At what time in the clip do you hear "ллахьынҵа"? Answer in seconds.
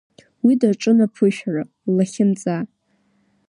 1.87-2.57